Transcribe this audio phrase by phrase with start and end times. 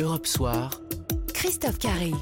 [0.00, 0.70] Europe Soir.
[1.34, 2.12] Christophe Carré.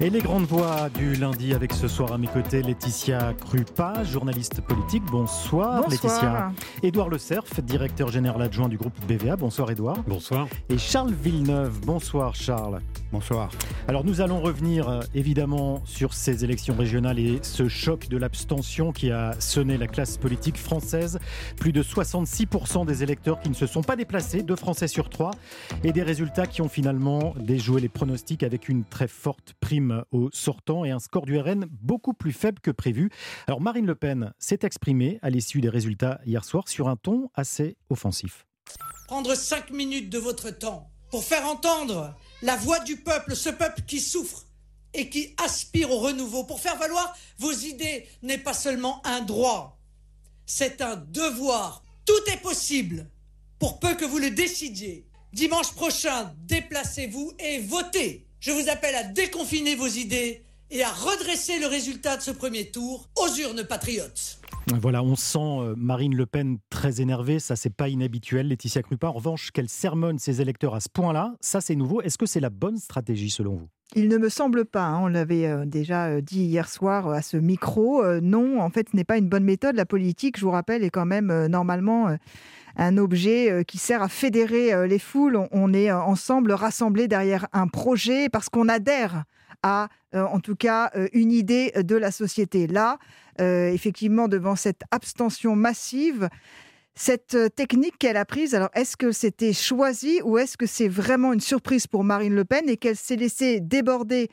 [0.00, 4.60] Et les grandes voix du lundi avec ce soir à mes côtés Laetitia Krupa, journaliste
[4.60, 5.02] politique.
[5.10, 5.90] Bonsoir, Bonsoir.
[5.90, 6.52] Laetitia.
[6.82, 9.36] Édouard Le Cerf, directeur général adjoint du groupe BVA.
[9.36, 10.02] Bonsoir Édouard.
[10.06, 10.46] Bonsoir.
[10.68, 11.80] Et Charles Villeneuve.
[11.86, 12.80] Bonsoir Charles.
[13.14, 13.48] Bonsoir.
[13.86, 18.90] Alors nous allons revenir euh, évidemment sur ces élections régionales et ce choc de l'abstention
[18.90, 21.20] qui a sonné la classe politique française.
[21.56, 25.30] Plus de 66% des électeurs qui ne se sont pas déplacés, deux Français sur trois,
[25.84, 30.28] et des résultats qui ont finalement déjoué les pronostics avec une très forte prime au
[30.32, 33.10] sortant et un score du RN beaucoup plus faible que prévu.
[33.46, 37.30] Alors Marine Le Pen s'est exprimée à l'issue des résultats hier soir sur un ton
[37.36, 38.44] assez offensif.
[39.06, 42.12] prendre cinq minutes de votre temps pour faire entendre
[42.44, 44.44] la voix du peuple, ce peuple qui souffre
[44.92, 49.80] et qui aspire au renouveau, pour faire valoir vos idées n'est pas seulement un droit,
[50.46, 51.82] c'est un devoir.
[52.04, 53.08] Tout est possible,
[53.58, 55.06] pour peu que vous le décidiez.
[55.32, 58.26] Dimanche prochain, déplacez-vous et votez.
[58.40, 62.70] Je vous appelle à déconfiner vos idées et à redresser le résultat de ce premier
[62.70, 64.38] tour aux urnes patriotes.
[64.72, 68.48] Voilà, on sent euh, Marine Le Pen très énervée, ça c'est pas inhabituel.
[68.48, 72.00] Laetitia Krupa, en revanche, qu'elle sermonne ses électeurs à ce point-là, ça c'est nouveau.
[72.00, 73.68] Est-ce que c'est la bonne stratégie selon vous?
[73.94, 77.20] Il ne me semble pas, hein, on l'avait euh, déjà euh, dit hier soir à
[77.20, 79.76] ce micro, non, en fait ce n'est pas une bonne méthode.
[79.76, 82.16] La politique, je vous rappelle, est quand même normalement
[82.76, 85.36] un objet qui sert à fédérer les foules.
[85.36, 89.24] On, on est ensemble rassemblés derrière un projet parce qu'on adhère
[89.62, 92.66] à, euh, en tout cas, euh, une idée de la société.
[92.66, 92.98] Là,
[93.40, 96.28] euh, effectivement, devant cette abstention massive,
[96.94, 101.32] cette technique qu'elle a prise, alors est-ce que c'était choisi ou est-ce que c'est vraiment
[101.32, 104.30] une surprise pour Marine Le Pen et qu'elle s'est laissée déborder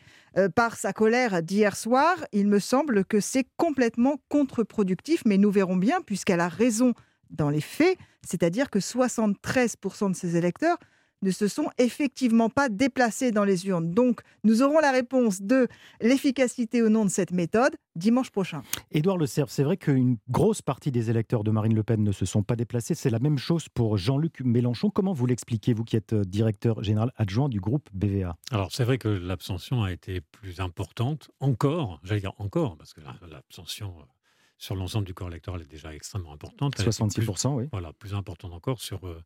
[0.54, 2.24] par sa colère d'hier soir?
[2.34, 6.94] Il me semble que c'est complètement contre-productif, mais nous verrons bien puisqu'elle a raison
[7.32, 10.78] dans les faits, c'est-à-dire que 73% de ses électeurs
[11.22, 13.92] ne se sont effectivement pas déplacés dans les urnes.
[13.92, 15.68] Donc, nous aurons la réponse de
[16.02, 18.64] l'efficacité ou non de cette méthode dimanche prochain.
[18.92, 22.12] Édouard Le Cerf, c'est vrai qu'une grosse partie des électeurs de Marine Le Pen ne
[22.12, 22.96] se sont pas déplacés.
[22.96, 24.90] C'est la même chose pour Jean-Luc Mélenchon.
[24.90, 28.84] Comment vous l'expliquez, vous qui êtes euh, directeur général adjoint du groupe BVA Alors c'est
[28.84, 33.94] vrai que l'abstention a été plus importante encore, j'allais dire encore, parce que la- l'abstention
[34.00, 34.04] euh,
[34.58, 36.74] sur l'ensemble du corps électoral est déjà extrêmement importante.
[36.78, 37.66] Elle était plus- 66%, oui.
[37.72, 39.22] voilà, plus importante encore sur, euh,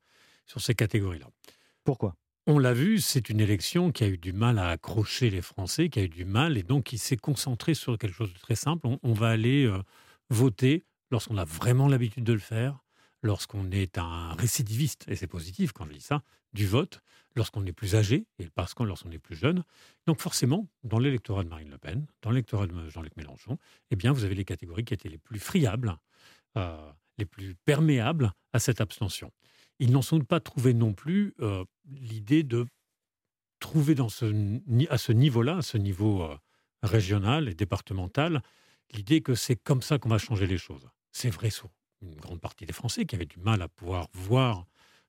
[0.45, 1.27] sur ces catégories-là.
[1.85, 2.15] Pourquoi?
[2.47, 5.87] On l'a vu, c'est une élection qui a eu du mal à accrocher les Français,
[5.89, 8.55] qui a eu du mal et donc qui s'est concentrée sur quelque chose de très
[8.55, 8.87] simple.
[9.03, 9.81] On, va aller euh,
[10.29, 12.83] voter lorsqu'on a vraiment l'habitude de le faire,
[13.21, 16.23] lorsqu'on est un récidiviste, et c'est positif quand je dis ça,
[16.53, 17.01] du vote,
[17.35, 19.63] lorsqu'on est plus âgé et parce qu'on lorsqu'on est plus jeune.
[20.07, 23.59] Donc forcément, dans l'électorat de Marine Le Pen, dans l'électorat de Jean-Luc Mélenchon,
[23.91, 25.97] eh bien, vous avez les catégories qui étaient les plus friables,
[26.57, 29.31] euh, les plus perméables à cette abstention
[29.79, 32.65] ils n'en sont pas trouvé non plus euh, l'idée de
[33.59, 33.95] trouver
[34.89, 36.37] à ce niveau-là, à ce niveau euh,
[36.83, 38.41] régional et départemental,
[38.93, 40.87] l'idée que c'est comme ça qu'on va changer les choses.
[41.11, 41.69] C'est vrai sur
[42.01, 44.65] une grande partie des Français qui avaient du mal à pouvoir voir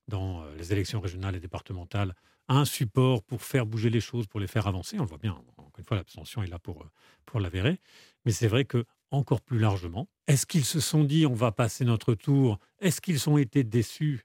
[0.09, 2.15] dans euh, les élections régionales et départementales
[2.48, 4.97] un support pour faire bouger les choses, pour les faire avancer.
[4.98, 6.87] On le voit bien, encore une fois, l'abstention est là pour,
[7.25, 7.81] pour l'avérer.
[8.25, 11.84] Mais c'est vrai que encore plus largement, est-ce qu'ils se sont dit on va passer
[11.84, 12.59] notre tour?
[12.78, 14.25] Est-ce qu'ils ont été déçus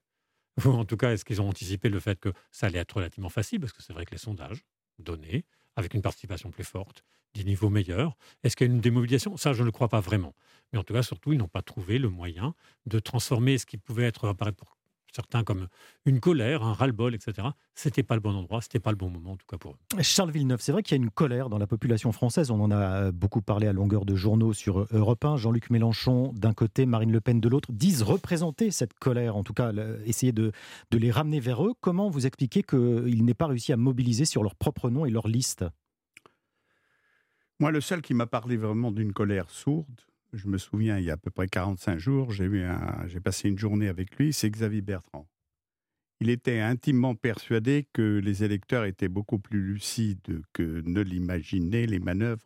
[0.66, 3.30] ou en tout cas, est-ce qu'ils ont anticipé le fait que ça allait être relativement
[3.30, 3.60] facile?
[3.60, 4.64] Parce que c'est vrai que les sondages
[5.00, 5.46] donnaient,
[5.76, 7.04] avec une participation plus forte,
[7.34, 8.18] des niveaux meilleurs.
[8.44, 9.38] Est-ce qu'il y a une démobilisation?
[9.38, 10.36] Ça, je ne le crois pas vraiment.
[10.72, 12.54] Mais en tout cas, surtout, ils n'ont pas trouvé le moyen
[12.86, 14.78] de transformer ce qui pouvait être apparaître pour
[15.12, 15.68] certains comme
[16.06, 17.50] une colère, un ras-le-bol, etc.
[17.76, 20.02] C'était pas le bon endroit, c'était pas le bon moment, en tout cas pour eux.
[20.02, 22.52] Charles Villeneuve, c'est vrai qu'il y a une colère dans la population française.
[22.52, 25.38] On en a euh, beaucoup parlé à longueur de journaux sur euh, Europe 1.
[25.38, 29.54] Jean-Luc Mélenchon d'un côté, Marine Le Pen de l'autre, disent représenter cette colère, en tout
[29.54, 29.72] cas
[30.06, 30.52] essayer de,
[30.92, 31.74] de les ramener vers eux.
[31.82, 35.28] Comment vous expliquez qu'ils n'aient pas réussi à mobiliser sur leur propre nom et leur
[35.28, 35.66] liste?
[37.60, 40.02] Moi, le seul qui m'a parlé vraiment d'une colère sourde,
[40.34, 43.88] je me souviens, il y a à peu près 45 jours, j'ai passé une journée
[43.88, 45.28] avec lui, c'est Xavier Bertrand.
[46.20, 52.00] Il était intimement persuadé que les électeurs étaient beaucoup plus lucides que ne l'imaginaient les
[52.00, 52.46] manœuvres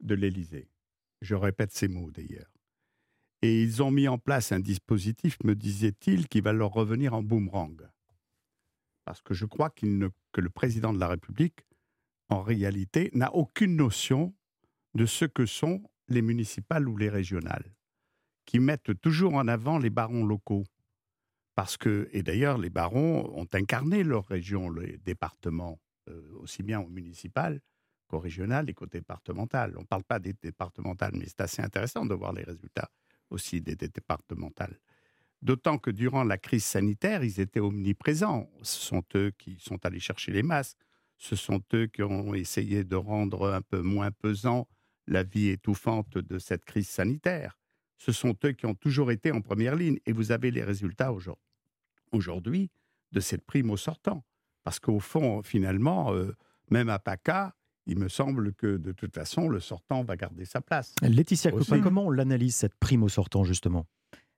[0.00, 0.70] de l'Élysée.
[1.20, 2.50] Je répète ces mots d'ailleurs.
[3.42, 7.22] Et ils ont mis en place un dispositif, me disait-il, qui va leur revenir en
[7.22, 7.86] boomerang.
[9.04, 11.66] Parce que je crois qu'il ne- que le président de la République
[12.28, 14.34] en réalité, n'a aucune notion
[14.94, 17.74] de ce que sont les municipales ou les régionales,
[18.46, 20.64] qui mettent toujours en avant les barons locaux.
[21.54, 26.80] Parce que, et d'ailleurs, les barons ont incarné leur région, les départements, euh, aussi bien
[26.80, 27.60] au municipal
[28.08, 29.74] qu'au régional et qu'au départemental.
[29.76, 32.90] On ne parle pas des départementales, mais c'est assez intéressant de voir les résultats
[33.30, 34.78] aussi des, des départementales.
[35.42, 38.50] D'autant que durant la crise sanitaire, ils étaient omniprésents.
[38.62, 40.78] Ce sont eux qui sont allés chercher les masques.
[41.18, 44.66] Ce sont eux qui ont essayé de rendre un peu moins pesant
[45.06, 47.58] la vie étouffante de cette crise sanitaire.
[47.98, 49.98] Ce sont eux qui ont toujours été en première ligne.
[50.06, 51.12] Et vous avez les résultats
[52.12, 52.70] aujourd'hui
[53.12, 54.24] de cette prime au sortant.
[54.62, 56.34] Parce qu'au fond, finalement, euh,
[56.70, 57.54] même à PACA,
[57.86, 60.94] il me semble que de toute façon, le sortant va garder sa place.
[61.02, 63.86] Laetitia Copin, comment on l'analyse, cette prime au sortant, justement?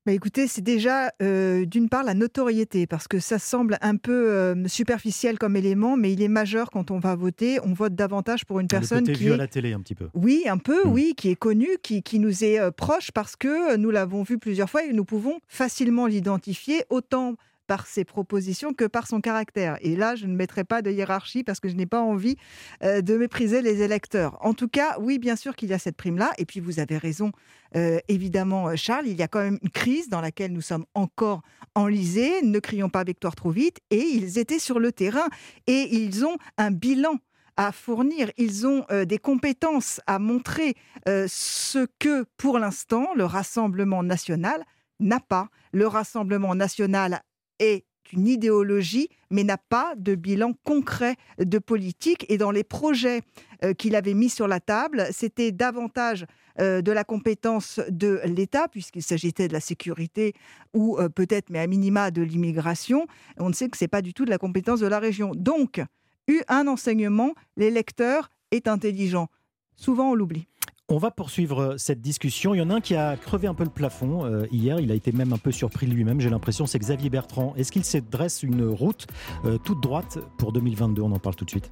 [0.06, 4.30] Bah écoutez, c'est déjà euh, d'une part la notoriété, parce que ça semble un peu
[4.30, 7.58] euh, superficiel comme élément, mais il est majeur quand on va voter.
[7.64, 9.34] On vote davantage pour une personne le qui vu est...
[9.34, 10.08] à la télé un petit peu.
[10.14, 10.92] Oui, un peu, hmm.
[10.92, 14.38] oui, qui est connue, qui, qui nous est euh, proche, parce que nous l'avons vu
[14.38, 17.34] plusieurs fois et nous pouvons facilement l'identifier, autant
[17.66, 19.76] par ses propositions que par son caractère.
[19.80, 22.36] Et là, je ne mettrai pas de hiérarchie parce que je n'ai pas envie
[22.82, 24.38] euh, de mépriser les électeurs.
[24.40, 26.30] En tout cas, oui, bien sûr qu'il y a cette prime-là.
[26.38, 27.32] Et puis, vous avez raison,
[27.76, 30.86] euh, évidemment, euh, Charles, il y a quand même une crise dans laquelle nous sommes
[30.94, 31.42] encore
[31.74, 32.42] enlisés.
[32.42, 33.78] Ne crions pas victoire trop vite.
[33.90, 35.26] Et ils étaient sur le terrain
[35.66, 37.16] et ils ont un bilan
[37.58, 40.74] à fournir, ils ont des compétences à montrer,
[41.06, 44.62] ce que pour l'instant le Rassemblement national
[45.00, 45.48] n'a pas.
[45.72, 47.22] Le Rassemblement national
[47.58, 52.24] est une idéologie, mais n'a pas de bilan concret de politique.
[52.28, 53.22] Et dans les projets
[53.64, 56.26] euh, qu'il avait mis sur la table, c'était davantage
[56.60, 60.34] euh, de la compétence de l'État, puisqu'il s'agissait de la sécurité
[60.74, 63.06] ou euh, peut-être, mais à minima, de l'immigration.
[63.38, 65.32] On ne sait que ce n'est pas du tout de la compétence de la région.
[65.34, 65.82] Donc,
[66.28, 69.28] eu un enseignement, l'électeur est intelligent.
[69.76, 70.46] Souvent, on l'oublie.
[70.88, 72.54] On va poursuivre euh, cette discussion.
[72.54, 74.78] Il y en a un qui a crevé un peu le plafond euh, hier.
[74.78, 76.20] Il a été même un peu surpris lui-même.
[76.20, 77.54] J'ai l'impression, c'est Xavier Bertrand.
[77.56, 79.08] Est-ce qu'il se dresse une route
[79.46, 81.70] euh, toute droite pour 2022 On en parle tout de suite.